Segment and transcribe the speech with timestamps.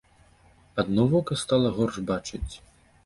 [0.83, 2.53] Адно вока стала горш бачыць.